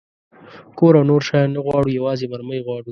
[0.77, 2.79] کور او نور شیان نه غواړو، یوازې مرمۍ غواړو.